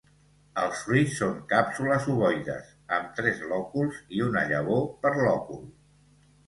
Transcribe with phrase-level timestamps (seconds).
[0.61, 5.67] Els fruits són càpsules ovoides, amb tres lòculs i una llavor per lòcul.